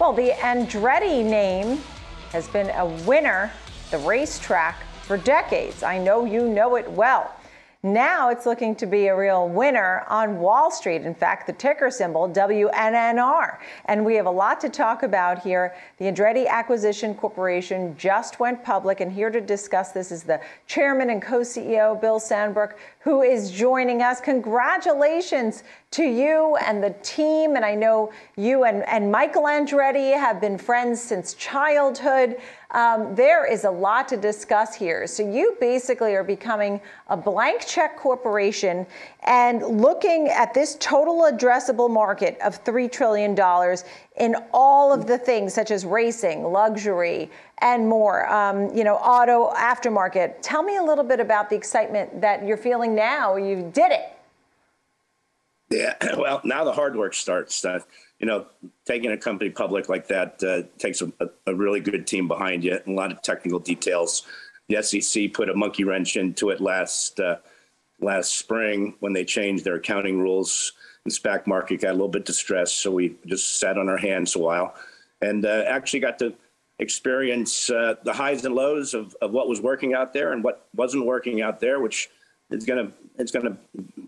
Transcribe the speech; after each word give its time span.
Well, 0.00 0.12
the 0.12 0.30
Andretti 0.30 1.24
name 1.24 1.80
has 2.32 2.48
been 2.48 2.70
a 2.70 2.84
winner, 3.06 3.52
the 3.92 3.98
racetrack, 3.98 4.82
for 5.02 5.16
decades. 5.16 5.84
I 5.84 5.98
know 5.98 6.24
you 6.24 6.48
know 6.48 6.74
it 6.74 6.90
well. 6.90 7.32
Now 7.84 8.30
it's 8.30 8.46
looking 8.46 8.74
to 8.76 8.86
be 8.86 9.08
a 9.08 9.14
real 9.14 9.46
winner 9.46 10.06
on 10.08 10.38
Wall 10.38 10.70
Street. 10.70 11.02
In 11.02 11.14
fact, 11.14 11.46
the 11.46 11.52
ticker 11.52 11.90
symbol 11.90 12.26
WNNR. 12.26 13.58
And 13.84 14.06
we 14.06 14.14
have 14.14 14.24
a 14.24 14.30
lot 14.30 14.58
to 14.62 14.70
talk 14.70 15.02
about 15.02 15.42
here. 15.42 15.74
The 15.98 16.06
Andretti 16.06 16.48
Acquisition 16.48 17.14
Corporation 17.14 17.94
just 17.98 18.40
went 18.40 18.64
public, 18.64 19.00
and 19.00 19.12
here 19.12 19.28
to 19.28 19.38
discuss 19.38 19.92
this 19.92 20.10
is 20.10 20.22
the 20.22 20.40
chairman 20.66 21.10
and 21.10 21.20
co 21.20 21.40
CEO, 21.40 22.00
Bill 22.00 22.18
Sandbrook, 22.18 22.72
who 23.00 23.20
is 23.20 23.50
joining 23.50 24.00
us. 24.00 24.18
Congratulations 24.18 25.62
to 25.90 26.04
you 26.04 26.56
and 26.66 26.82
the 26.82 26.94
team. 27.02 27.54
And 27.54 27.66
I 27.66 27.74
know 27.74 28.10
you 28.38 28.64
and, 28.64 28.82
and 28.88 29.12
Michael 29.12 29.42
Andretti 29.42 30.18
have 30.18 30.40
been 30.40 30.56
friends 30.56 31.02
since 31.02 31.34
childhood. 31.34 32.38
Um, 32.74 33.14
there 33.14 33.46
is 33.50 33.62
a 33.62 33.70
lot 33.70 34.08
to 34.08 34.16
discuss 34.16 34.74
here. 34.74 35.06
So 35.06 35.22
you 35.22 35.56
basically 35.60 36.16
are 36.16 36.24
becoming 36.24 36.80
a 37.08 37.16
blank 37.16 37.64
check 37.64 37.96
corporation 37.96 38.84
and 39.22 39.62
looking 39.62 40.26
at 40.28 40.52
this 40.52 40.76
total 40.80 41.30
addressable 41.30 41.88
market 41.88 42.36
of 42.44 42.62
$3 42.64 42.90
trillion 42.90 43.36
in 44.16 44.36
all 44.52 44.92
of 44.92 45.06
the 45.06 45.16
things 45.16 45.54
such 45.54 45.70
as 45.70 45.86
racing, 45.86 46.42
luxury, 46.42 47.30
and 47.58 47.88
more, 47.88 48.28
um, 48.28 48.74
you 48.74 48.82
know, 48.82 48.96
auto 48.96 49.52
aftermarket. 49.54 50.34
Tell 50.42 50.64
me 50.64 50.76
a 50.76 50.82
little 50.82 51.04
bit 51.04 51.20
about 51.20 51.48
the 51.48 51.56
excitement 51.56 52.20
that 52.20 52.44
you're 52.44 52.56
feeling 52.56 52.92
now. 52.92 53.36
You 53.36 53.70
did 53.72 53.92
it. 53.92 54.13
Yeah, 55.74 55.94
well, 56.16 56.40
now 56.44 56.64
the 56.64 56.72
hard 56.72 56.96
work 56.96 57.14
starts. 57.14 57.64
Uh, 57.64 57.80
you 58.20 58.26
know, 58.26 58.46
taking 58.86 59.10
a 59.10 59.16
company 59.16 59.50
public 59.50 59.88
like 59.88 60.06
that 60.08 60.42
uh, 60.42 60.62
takes 60.78 61.02
a, 61.02 61.12
a, 61.46 61.54
really 61.54 61.80
good 61.80 62.06
team 62.06 62.28
behind 62.28 62.62
you 62.62 62.78
and 62.86 62.96
a 62.96 62.98
lot 62.98 63.10
of 63.10 63.20
technical 63.22 63.58
details. 63.58 64.22
The 64.68 64.82
SEC 64.82 65.32
put 65.32 65.50
a 65.50 65.54
monkey 65.54 65.84
wrench 65.84 66.16
into 66.16 66.50
it 66.50 66.60
last 66.60 67.18
uh, 67.18 67.36
last 68.00 68.36
spring 68.36 68.94
when 69.00 69.12
they 69.12 69.24
changed 69.24 69.64
their 69.64 69.74
accounting 69.74 70.20
rules. 70.20 70.72
The 71.04 71.10
SPAC 71.10 71.46
market 71.46 71.82
got 71.82 71.90
a 71.90 71.92
little 71.92 72.08
bit 72.08 72.24
distressed, 72.24 72.80
so 72.80 72.90
we 72.90 73.16
just 73.26 73.58
sat 73.58 73.76
on 73.76 73.88
our 73.88 73.98
hands 73.98 74.36
a 74.36 74.38
while, 74.38 74.74
and 75.20 75.44
uh, 75.44 75.64
actually 75.66 76.00
got 76.00 76.18
to 76.20 76.34
experience 76.78 77.68
uh, 77.68 77.94
the 78.04 78.12
highs 78.12 78.44
and 78.44 78.54
lows 78.54 78.94
of, 78.94 79.14
of 79.20 79.32
what 79.32 79.48
was 79.48 79.60
working 79.60 79.92
out 79.92 80.12
there 80.12 80.32
and 80.32 80.42
what 80.42 80.66
wasn't 80.74 81.04
working 81.04 81.42
out 81.42 81.60
there, 81.60 81.80
which 81.80 82.08
going 82.66 82.86
to 82.86 82.92
it's 83.16 83.30
going 83.30 83.46
to 83.46 83.56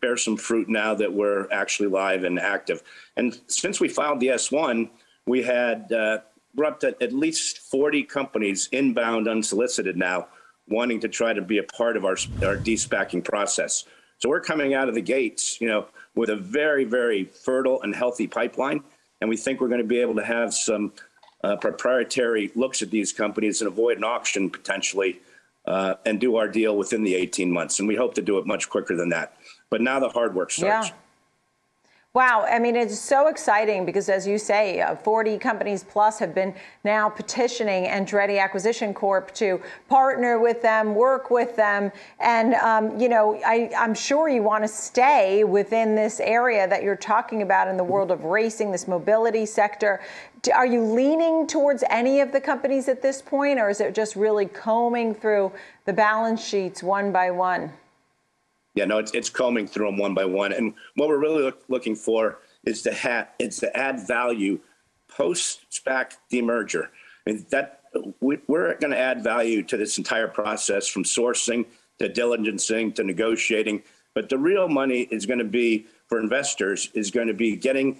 bear 0.00 0.16
some 0.16 0.36
fruit 0.36 0.68
now 0.68 0.94
that 0.94 1.12
we're 1.12 1.46
actually 1.50 1.88
live 1.88 2.24
and 2.24 2.38
active. 2.38 2.82
And 3.16 3.38
since 3.48 3.80
we 3.80 3.88
filed 3.88 4.20
the 4.20 4.28
S1, 4.28 4.88
we 5.26 5.42
had 5.42 5.92
uh, 5.92 6.18
we're 6.54 6.64
up 6.64 6.80
to 6.80 6.96
at 7.02 7.12
least 7.12 7.58
40 7.58 8.04
companies 8.04 8.68
inbound 8.72 9.28
unsolicited 9.28 9.96
now 9.96 10.28
wanting 10.68 11.00
to 11.00 11.08
try 11.08 11.32
to 11.32 11.42
be 11.42 11.58
a 11.58 11.62
part 11.62 11.96
of 11.96 12.04
our 12.04 12.16
our 12.42 12.56
de-SPACing 12.56 13.24
process. 13.24 13.84
So 14.18 14.28
we're 14.28 14.40
coming 14.40 14.74
out 14.74 14.88
of 14.88 14.94
the 14.94 15.02
gates, 15.02 15.60
you 15.60 15.68
know, 15.68 15.86
with 16.14 16.30
a 16.30 16.36
very 16.36 16.84
very 16.84 17.24
fertile 17.24 17.82
and 17.82 17.94
healthy 17.94 18.26
pipeline, 18.26 18.82
and 19.20 19.28
we 19.28 19.36
think 19.36 19.60
we're 19.60 19.68
going 19.68 19.82
to 19.82 19.86
be 19.86 20.00
able 20.00 20.14
to 20.16 20.24
have 20.24 20.54
some 20.54 20.92
uh, 21.42 21.56
proprietary 21.56 22.50
looks 22.54 22.80
at 22.80 22.90
these 22.90 23.12
companies 23.12 23.60
and 23.60 23.68
avoid 23.68 23.98
an 23.98 24.04
auction 24.04 24.48
potentially 24.48 25.20
uh, 25.66 25.94
and 26.04 26.20
do 26.20 26.36
our 26.36 26.48
deal 26.48 26.76
within 26.76 27.04
the 27.04 27.14
18 27.14 27.50
months. 27.50 27.78
And 27.78 27.88
we 27.88 27.96
hope 27.96 28.14
to 28.14 28.22
do 28.22 28.38
it 28.38 28.46
much 28.46 28.68
quicker 28.68 28.96
than 28.96 29.08
that. 29.10 29.36
But 29.70 29.80
now 29.80 30.00
the 30.00 30.08
hard 30.08 30.34
work 30.34 30.50
starts. 30.50 30.88
Yeah. 30.88 30.94
Wow, 32.14 32.46
I 32.48 32.60
mean, 32.60 32.76
it's 32.76 32.96
so 32.96 33.26
exciting 33.26 33.84
because, 33.84 34.08
as 34.08 34.24
you 34.24 34.38
say, 34.38 34.80
uh, 34.80 34.94
40 34.94 35.36
companies 35.36 35.82
plus 35.82 36.20
have 36.20 36.32
been 36.32 36.54
now 36.84 37.08
petitioning 37.08 37.86
Andretti 37.86 38.40
Acquisition 38.40 38.94
Corp 38.94 39.34
to 39.34 39.60
partner 39.88 40.38
with 40.38 40.62
them, 40.62 40.94
work 40.94 41.32
with 41.32 41.56
them, 41.56 41.90
and 42.20 42.54
um, 42.54 43.00
you 43.00 43.08
know, 43.08 43.34
I, 43.44 43.68
am 43.72 43.94
sure 43.94 44.28
you 44.28 44.44
want 44.44 44.62
to 44.62 44.68
stay 44.68 45.42
within 45.42 45.96
this 45.96 46.20
area 46.20 46.68
that 46.68 46.84
you're 46.84 46.94
talking 46.94 47.42
about 47.42 47.66
in 47.66 47.76
the 47.76 47.82
world 47.82 48.12
of 48.12 48.22
racing, 48.22 48.70
this 48.70 48.86
mobility 48.86 49.44
sector. 49.44 50.00
Are 50.54 50.66
you 50.66 50.84
leaning 50.84 51.48
towards 51.48 51.82
any 51.90 52.20
of 52.20 52.30
the 52.30 52.40
companies 52.40 52.88
at 52.88 53.02
this 53.02 53.20
point, 53.20 53.58
or 53.58 53.70
is 53.70 53.80
it 53.80 53.92
just 53.92 54.14
really 54.14 54.46
combing 54.46 55.16
through 55.16 55.50
the 55.84 55.92
balance 55.92 56.44
sheets 56.44 56.80
one 56.80 57.10
by 57.10 57.32
one? 57.32 57.72
Yeah, 58.74 58.86
no, 58.86 58.98
it's, 58.98 59.12
it's 59.12 59.30
combing 59.30 59.68
through 59.68 59.86
them 59.86 59.96
one 59.96 60.14
by 60.14 60.24
one. 60.24 60.52
And 60.52 60.74
what 60.96 61.08
we're 61.08 61.18
really 61.18 61.42
look, 61.42 61.62
looking 61.68 61.94
for 61.94 62.38
is 62.64 62.82
to 62.82 62.92
have 62.92 63.28
it's 63.38 63.58
to 63.60 63.76
add 63.76 64.06
value 64.06 64.58
post 65.08 65.60
SPAC 65.70 66.14
demerger. 66.32 66.88
I 67.26 67.30
mean, 67.30 67.46
that 67.50 67.82
we, 68.20 68.38
we're 68.48 68.76
going 68.78 68.90
to 68.90 68.98
add 68.98 69.22
value 69.22 69.62
to 69.62 69.76
this 69.76 69.96
entire 69.98 70.26
process 70.26 70.88
from 70.88 71.04
sourcing 71.04 71.66
to 72.00 72.08
diligencing 72.08 72.94
to 72.96 73.04
negotiating. 73.04 73.82
But 74.12 74.28
the 74.28 74.38
real 74.38 74.68
money 74.68 75.02
is 75.02 75.24
going 75.24 75.38
to 75.38 75.44
be 75.44 75.86
for 76.08 76.18
investors 76.18 76.90
is 76.94 77.10
going 77.10 77.28
to 77.28 77.34
be 77.34 77.56
getting 77.56 77.98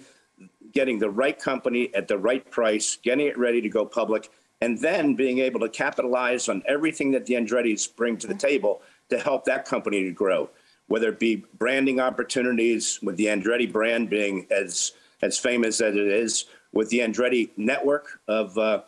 getting 0.73 0.99
the 0.99 1.09
right 1.09 1.39
company 1.39 1.93
at 1.95 2.09
the 2.09 2.17
right 2.17 2.51
price, 2.51 2.97
getting 3.01 3.27
it 3.27 3.37
ready 3.37 3.61
to 3.61 3.69
go 3.69 3.85
public, 3.85 4.29
and 4.59 4.77
then 4.79 5.15
being 5.15 5.39
able 5.39 5.61
to 5.61 5.69
capitalize 5.69 6.49
on 6.49 6.61
everything 6.67 7.11
that 7.11 7.25
the 7.25 7.35
Andretti's 7.35 7.87
bring 7.87 8.17
to 8.17 8.27
the 8.27 8.35
table 8.35 8.81
to 9.09 9.17
help 9.17 9.45
that 9.45 9.63
company 9.63 10.03
to 10.03 10.11
grow 10.11 10.49
whether 10.87 11.09
it 11.09 11.19
be 11.19 11.45
branding 11.57 11.99
opportunities 11.99 12.99
with 13.01 13.17
the 13.17 13.25
Andretti 13.25 13.71
brand 13.71 14.09
being 14.09 14.47
as 14.51 14.93
as 15.21 15.37
famous 15.39 15.81
as 15.81 15.95
it 15.95 16.07
is, 16.07 16.45
with 16.73 16.89
the 16.89 16.99
Andretti 16.99 17.49
network 17.57 18.19
of 18.27 18.57
uh, 18.57 18.81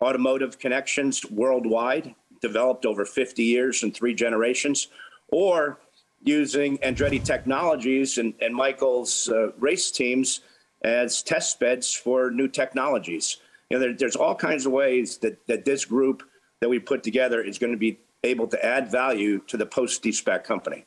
automotive 0.00 0.58
connections 0.58 1.24
worldwide, 1.30 2.14
developed 2.40 2.86
over 2.86 3.04
50 3.04 3.42
years 3.42 3.82
and 3.82 3.94
three 3.94 4.14
generations, 4.14 4.88
or 5.28 5.78
using 6.22 6.78
Andretti 6.78 7.22
technologies 7.22 8.18
and, 8.18 8.32
and 8.40 8.54
Michael's 8.54 9.28
uh, 9.28 9.52
race 9.58 9.90
teams 9.90 10.40
as 10.84 11.22
test 11.22 11.58
beds 11.60 11.92
for 11.92 12.30
new 12.30 12.48
technologies. 12.48 13.38
You 13.70 13.76
know, 13.78 13.84
there, 13.84 13.94
there's 13.94 14.16
all 14.16 14.34
kinds 14.34 14.66
of 14.66 14.72
ways 14.72 15.18
that, 15.18 15.44
that 15.46 15.64
this 15.64 15.84
group 15.84 16.22
that 16.60 16.68
we 16.68 16.78
put 16.78 17.02
together 17.02 17.42
is 17.42 17.58
going 17.58 17.72
to 17.72 17.78
be 17.78 17.98
able 18.24 18.46
to 18.48 18.64
add 18.64 18.90
value 18.90 19.40
to 19.48 19.56
the 19.56 19.66
post 19.66 20.02
de-SPAC 20.02 20.44
company. 20.44 20.84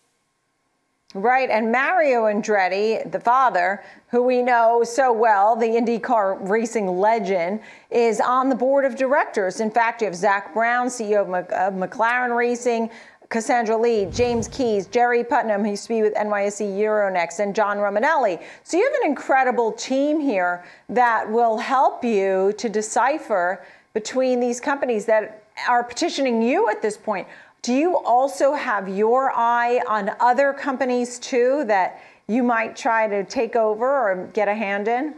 Right, 1.17 1.49
and 1.49 1.71
Mario 1.71 2.23
Andretti, 2.23 3.09
the 3.09 3.21
father, 3.21 3.81
who 4.09 4.21
we 4.21 4.41
know 4.41 4.83
so 4.83 5.13
well, 5.13 5.55
the 5.55 5.65
IndyCar 5.65 6.49
racing 6.49 6.87
legend, 6.99 7.61
is 7.89 8.19
on 8.19 8.49
the 8.49 8.55
board 8.55 8.83
of 8.83 8.97
directors. 8.97 9.61
In 9.61 9.71
fact, 9.71 10.01
you 10.01 10.07
have 10.07 10.15
Zak 10.15 10.53
Brown, 10.53 10.87
CEO 10.87 11.21
of, 11.21 11.73
McLaren 11.73 12.35
Racing, 12.35 12.89
Cassandra 13.29 13.77
Lee, 13.77 14.07
James 14.07 14.49
Keyes, 14.49 14.87
Jerry 14.87 15.23
Putnam, 15.23 15.63
who 15.63 15.69
used 15.69 15.83
to 15.83 15.89
be 15.89 16.01
with 16.01 16.13
NYSE 16.15 16.77
Euronext, 16.77 17.39
and 17.39 17.55
John 17.55 17.77
Romanelli. 17.77 18.43
So 18.63 18.75
you 18.75 18.83
have 18.83 19.01
an 19.01 19.09
incredible 19.09 19.71
team 19.71 20.19
here 20.19 20.65
that 20.89 21.31
will 21.31 21.57
help 21.57 22.03
you 22.03 22.53
to 22.57 22.67
decipher 22.67 23.63
between 23.93 24.41
these 24.41 24.59
companies 24.59 25.05
that 25.05 25.43
are 25.69 25.85
petitioning 25.85 26.41
you 26.41 26.69
at 26.69 26.81
this 26.81 26.97
point. 26.97 27.25
Do 27.65 27.73
you 27.73 27.97
also 27.97 28.53
have 28.53 28.87
your 28.87 29.31
eye 29.35 29.81
on 29.87 30.11
other 30.19 30.53
companies 30.53 31.17
too 31.17 31.63
that 31.65 31.99
you 32.27 32.43
might 32.43 32.75
try 32.75 33.07
to 33.07 33.23
take 33.23 33.55
over 33.55 33.87
or 33.87 34.29
get 34.33 34.47
a 34.47 34.53
hand 34.53 34.87
in? 34.87 35.15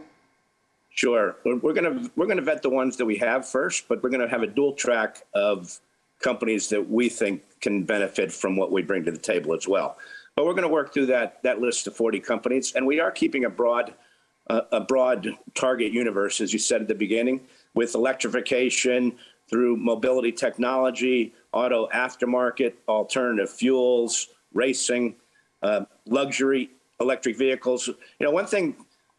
Sure. 0.88 1.36
We're 1.44 1.74
going 1.74 1.84
to 2.04 2.10
we're 2.16 2.24
going 2.24 2.38
to 2.38 2.42
vet 2.42 2.62
the 2.62 2.70
ones 2.70 2.96
that 2.96 3.04
we 3.04 3.18
have 3.18 3.46
first, 3.46 3.86
but 3.86 4.02
we're 4.02 4.08
going 4.08 4.22
to 4.22 4.28
have 4.28 4.42
a 4.42 4.46
dual 4.46 4.72
track 4.72 5.26
of 5.34 5.78
companies 6.20 6.70
that 6.70 6.88
we 6.88 7.10
think 7.10 7.42
can 7.60 7.84
benefit 7.84 8.32
from 8.32 8.56
what 8.56 8.72
we 8.72 8.80
bring 8.80 9.04
to 9.04 9.10
the 9.10 9.18
table 9.18 9.54
as 9.54 9.68
well. 9.68 9.98
But 10.34 10.46
we're 10.46 10.54
going 10.54 10.62
to 10.62 10.72
work 10.72 10.94
through 10.94 11.06
that 11.06 11.42
that 11.42 11.60
list 11.60 11.86
of 11.86 11.96
40 11.96 12.18
companies, 12.20 12.72
and 12.74 12.86
we 12.86 12.98
are 12.98 13.10
keeping 13.10 13.44
a 13.44 13.50
broad 13.50 13.92
uh, 14.48 14.62
a 14.72 14.80
broad 14.80 15.28
target 15.52 15.92
universe, 15.92 16.40
as 16.40 16.54
you 16.54 16.58
said 16.58 16.80
at 16.80 16.88
the 16.88 16.94
beginning, 16.94 17.42
with 17.74 17.94
electrification 17.94 19.18
through 19.50 19.76
mobility 19.76 20.32
technology, 20.32 21.34
auto 21.52 21.88
aftermarket, 21.94 22.74
alternative 22.88 23.50
fuels, 23.50 24.28
racing, 24.52 25.16
uh, 25.62 25.84
luxury 26.06 26.70
electric 27.00 27.36
vehicles. 27.36 27.86
You 27.86 27.96
know, 28.20 28.30
one 28.30 28.46
thing 28.46 28.76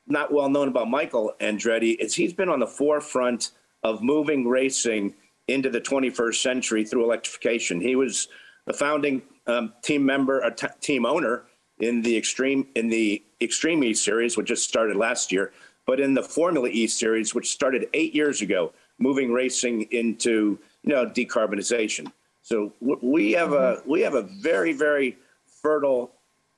not 0.08 0.34
well 0.34 0.50
known 0.50 0.68
about 0.68 0.90
Michael 0.90 1.34
Andretti 1.40 1.96
is 2.00 2.16
he's 2.16 2.34
been 2.34 2.50
on 2.50 2.60
the 2.60 2.68
forefront 2.68 3.52
of 3.84 4.02
moving 4.02 4.48
racing 4.48 5.14
into 5.48 5.70
the 5.70 5.81
21st 5.81 6.36
century 6.36 6.86
through 6.86 7.04
electrification. 7.04 7.80
He 7.80 7.96
was 7.96 8.28
the 8.66 8.74
founding 8.74 9.22
um, 9.48 9.74
team 9.81 10.06
member, 10.06 10.42
a 10.42 10.54
t- 10.54 10.68
team 10.81 11.06
owner 11.06 11.46
in 11.80 12.02
the 12.02 12.16
extreme 12.16 12.68
in 12.76 12.90
the 12.90 13.24
Extreme 13.42 13.84
E 13.86 13.94
series, 13.94 14.36
which 14.36 14.48
just 14.48 14.68
started 14.68 14.98
last 14.98 15.31
year, 15.31 15.54
but 15.86 16.00
in 16.00 16.14
the 16.14 16.22
Formula 16.22 16.68
E 16.68 16.88
series, 16.88 17.34
which 17.34 17.50
started 17.50 17.88
eight 17.94 18.14
years 18.14 18.42
ago, 18.42 18.74
moving 18.98 19.31
racing 19.31 19.84
into 19.92 20.60
you 20.84 20.94
know 20.94 21.06
decarbonization. 21.06 22.12
So 22.51 22.74
we 22.80 23.34
have 23.34 23.54
a 23.54 23.84
we 23.86 24.01
have 24.01 24.16
a 24.16 24.24
very 24.24 24.74
very 24.74 25.19
fertile 25.62 26.12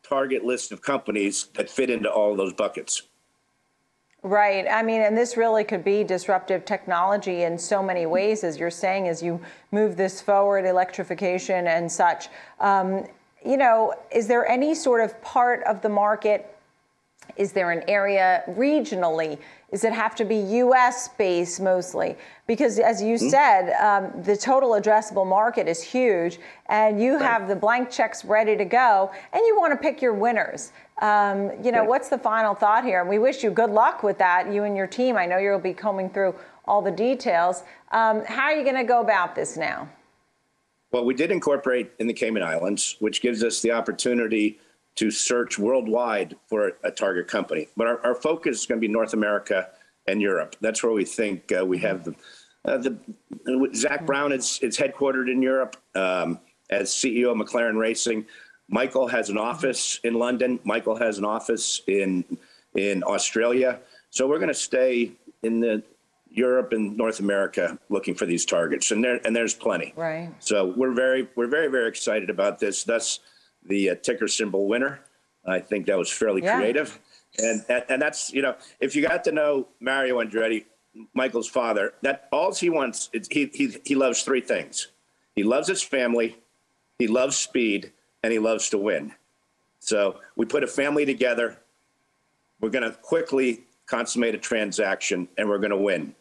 target 0.03 0.45
list 0.45 0.71
of 0.71 0.81
companies 0.81 1.47
that 1.55 1.69
fit 1.69 1.89
into 1.89 2.09
all 2.09 2.31
of 2.31 2.37
those 2.37 2.53
buckets. 2.53 3.03
Right. 4.23 4.65
I 4.69 4.83
mean, 4.83 5.01
and 5.01 5.17
this 5.17 5.35
really 5.35 5.65
could 5.65 5.83
be 5.83 6.05
disruptive 6.05 6.63
technology 6.63 7.41
in 7.43 7.57
so 7.57 7.83
many 7.83 8.05
ways, 8.05 8.45
as 8.45 8.57
you're 8.57 8.69
saying, 8.69 9.09
as 9.09 9.21
you 9.21 9.41
move 9.71 9.97
this 9.97 10.21
forward, 10.21 10.63
electrification 10.63 11.67
and 11.67 11.91
such. 11.91 12.29
Um, 12.61 13.05
you 13.43 13.57
know, 13.57 13.93
is 14.13 14.27
there 14.27 14.47
any 14.47 14.73
sort 14.75 15.01
of 15.01 15.21
part 15.21 15.61
of 15.63 15.81
the 15.81 15.89
market? 15.89 16.55
Is 17.37 17.51
there 17.51 17.71
an 17.71 17.83
area 17.87 18.43
regionally? 18.49 19.37
Does 19.71 19.83
it 19.83 19.93
have 19.93 20.15
to 20.15 20.25
be 20.25 20.35
US 20.35 21.07
based 21.07 21.61
mostly? 21.61 22.17
Because 22.45 22.77
as 22.77 23.01
you 23.01 23.15
mm-hmm. 23.15 23.29
said, 23.29 23.73
um, 23.81 24.21
the 24.23 24.35
total 24.35 24.71
addressable 24.71 25.25
market 25.25 25.67
is 25.67 25.81
huge, 25.81 26.39
and 26.67 27.01
you 27.01 27.13
right. 27.13 27.21
have 27.21 27.47
the 27.47 27.55
blank 27.55 27.89
checks 27.89 28.25
ready 28.25 28.57
to 28.57 28.65
go, 28.65 29.11
and 29.33 29.41
you 29.45 29.57
want 29.57 29.71
to 29.71 29.77
pick 29.77 30.01
your 30.01 30.13
winners. 30.13 30.71
Um, 31.01 31.51
you 31.63 31.71
know, 31.71 31.79
right. 31.79 31.89
what's 31.89 32.09
the 32.09 32.17
final 32.17 32.53
thought 32.53 32.83
here? 32.83 33.01
And 33.01 33.09
we 33.09 33.17
wish 33.17 33.43
you 33.43 33.49
good 33.49 33.71
luck 33.71 34.03
with 34.03 34.17
that, 34.17 34.51
you 34.53 34.65
and 34.65 34.75
your 34.75 34.87
team. 34.87 35.17
I 35.17 35.25
know 35.25 35.37
you'll 35.37 35.59
be 35.59 35.73
combing 35.73 36.09
through 36.09 36.35
all 36.65 36.81
the 36.81 36.91
details. 36.91 37.63
Um, 37.91 38.23
how 38.25 38.43
are 38.43 38.55
you 38.55 38.63
going 38.63 38.75
to 38.75 38.83
go 38.83 39.01
about 39.01 39.35
this 39.35 39.57
now? 39.57 39.89
Well, 40.91 41.05
we 41.05 41.13
did 41.13 41.31
incorporate 41.31 41.91
in 41.99 42.07
the 42.07 42.13
Cayman 42.13 42.43
Islands, 42.43 42.97
which 42.99 43.21
gives 43.21 43.43
us 43.43 43.61
the 43.61 43.71
opportunity 43.71 44.59
to 45.01 45.09
search 45.09 45.57
worldwide 45.57 46.35
for 46.45 46.73
a 46.83 46.91
target 46.91 47.27
company. 47.27 47.67
But 47.75 47.87
our, 47.87 48.05
our 48.05 48.13
focus 48.13 48.59
is 48.59 48.65
going 48.67 48.79
to 48.79 48.87
be 48.87 48.93
North 48.93 49.13
America 49.13 49.69
and 50.05 50.21
Europe. 50.21 50.55
That's 50.61 50.83
where 50.83 50.91
we 50.91 51.05
think 51.05 51.51
uh, 51.59 51.65
we 51.65 51.79
have 51.79 52.03
the, 52.03 52.13
uh, 52.65 52.77
the 52.77 52.95
Zak 53.73 54.05
Brown 54.05 54.31
is, 54.31 54.59
is 54.61 54.77
headquartered 54.77 55.27
in 55.27 55.41
Europe 55.41 55.75
um, 55.95 56.37
as 56.69 56.91
CEO 56.91 57.31
of 57.31 57.37
McLaren 57.37 57.79
Racing. 57.79 58.27
Michael 58.69 59.07
has 59.07 59.29
an 59.31 59.39
office 59.39 59.99
in 60.03 60.13
London. 60.13 60.59
Michael 60.65 60.95
has 60.95 61.17
an 61.17 61.25
office 61.25 61.81
in 61.87 62.23
in 62.75 63.03
Australia. 63.03 63.79
So 64.11 64.27
we're 64.27 64.37
going 64.37 64.49
to 64.49 64.53
stay 64.53 65.13
in 65.41 65.59
the 65.59 65.81
Europe 66.29 66.73
and 66.73 66.95
North 66.95 67.19
America 67.19 67.77
looking 67.89 68.13
for 68.13 68.27
these 68.27 68.45
targets, 68.45 68.91
and 68.91 69.03
there 69.03 69.19
and 69.25 69.35
there's 69.35 69.55
plenty. 69.55 69.93
Right. 69.95 70.29
So 70.39 70.73
we're 70.77 70.93
very 70.93 71.27
we're 71.35 71.47
very 71.47 71.69
very 71.69 71.89
excited 71.89 72.29
about 72.29 72.59
this. 72.59 72.83
Thus, 72.83 73.19
the 73.65 73.91
uh, 73.91 73.95
ticker 73.95 74.27
symbol 74.27 74.67
winner. 74.67 75.01
I 75.45 75.59
think 75.59 75.87
that 75.87 75.97
was 75.97 76.11
fairly 76.11 76.43
yeah. 76.43 76.57
creative, 76.57 76.99
and, 77.39 77.63
and 77.67 77.83
and 77.89 78.01
that's 78.01 78.31
you 78.31 78.41
know 78.41 78.55
if 78.79 78.95
you 78.95 79.01
got 79.01 79.23
to 79.23 79.31
know 79.31 79.67
Mario 79.79 80.21
Andretti, 80.21 80.65
Michael's 81.13 81.49
father, 81.49 81.93
that 82.01 82.27
all 82.31 82.53
he 82.53 82.69
wants 82.69 83.09
is 83.13 83.27
he 83.29 83.49
he 83.53 83.75
he 83.83 83.95
loves 83.95 84.21
three 84.23 84.41
things. 84.41 84.89
He 85.35 85.43
loves 85.43 85.67
his 85.67 85.81
family, 85.81 86.37
he 86.99 87.07
loves 87.07 87.37
speed, 87.37 87.91
and 88.23 88.31
he 88.31 88.39
loves 88.39 88.69
to 88.69 88.77
win. 88.77 89.13
So 89.79 90.19
we 90.35 90.45
put 90.45 90.63
a 90.63 90.67
family 90.67 91.05
together. 91.05 91.57
We're 92.59 92.69
going 92.69 92.89
to 92.89 92.95
quickly 92.97 93.63
consummate 93.87 94.35
a 94.35 94.37
transaction 94.37 95.27
and 95.37 95.49
we're 95.49 95.57
going 95.57 95.71
to 95.71 95.77
win. 95.77 96.15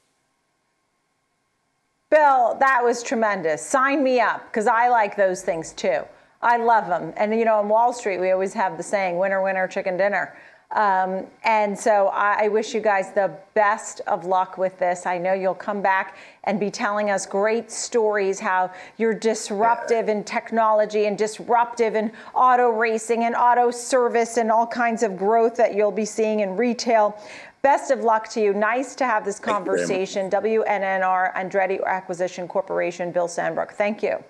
Bill, 2.10 2.56
that 2.58 2.82
was 2.82 3.02
tremendous. 3.02 3.64
Sign 3.64 4.02
me 4.02 4.18
up 4.18 4.50
because 4.50 4.66
I 4.66 4.88
like 4.88 5.16
those 5.16 5.42
things 5.42 5.72
too. 5.72 6.02
I 6.42 6.56
love 6.56 6.86
them. 6.86 7.12
And, 7.16 7.38
you 7.38 7.44
know, 7.44 7.56
on 7.56 7.68
Wall 7.68 7.92
Street, 7.92 8.18
we 8.18 8.30
always 8.30 8.54
have 8.54 8.76
the 8.76 8.82
saying 8.82 9.18
winner, 9.18 9.42
winner, 9.42 9.68
chicken 9.68 9.96
dinner. 9.96 10.34
Um, 10.72 11.26
and 11.42 11.76
so 11.76 12.08
I, 12.08 12.44
I, 12.44 12.48
wish 12.48 12.74
you 12.74 12.80
guys 12.80 13.10
the 13.10 13.36
best 13.54 14.02
of 14.06 14.24
luck 14.24 14.56
with 14.56 14.78
this. 14.78 15.04
I 15.04 15.18
know 15.18 15.32
you'll 15.32 15.52
come 15.52 15.82
back 15.82 16.16
and 16.44 16.60
be 16.60 16.70
telling 16.70 17.10
us 17.10 17.26
great 17.26 17.72
stories 17.72 18.38
how 18.38 18.70
you're 18.96 19.12
disruptive 19.12 20.08
in 20.08 20.22
technology 20.22 21.06
and 21.06 21.18
disruptive 21.18 21.96
in 21.96 22.12
auto 22.34 22.68
racing 22.68 23.24
and 23.24 23.34
auto 23.34 23.72
service 23.72 24.36
and 24.36 24.48
all 24.48 24.64
kinds 24.64 25.02
of 25.02 25.18
growth 25.18 25.56
that 25.56 25.74
you'll 25.74 25.90
be 25.90 26.04
seeing 26.04 26.38
in 26.38 26.56
retail. 26.56 27.20
Best 27.62 27.90
of 27.90 28.04
luck 28.04 28.28
to 28.28 28.40
you. 28.40 28.54
Nice 28.54 28.94
to 28.94 29.04
have 29.04 29.24
this 29.24 29.40
conversation. 29.40 30.30
WNNR 30.30 31.34
Andretti 31.34 31.84
Acquisition 31.84 32.46
Corporation, 32.46 33.10
Bill 33.10 33.26
Sandbrook. 33.26 33.72
Thank 33.72 34.04
you. 34.04 34.22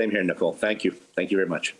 Same 0.00 0.10
here, 0.12 0.24
Nicole. 0.24 0.54
Thank 0.54 0.82
you. 0.84 0.92
Thank 1.14 1.30
you 1.30 1.36
very 1.36 1.48
much. 1.48 1.74